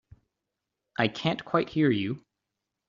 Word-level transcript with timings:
I 0.97 1.09
can't 1.09 1.45
quite 1.45 1.69
hear 1.69 1.91
you. 1.91 2.23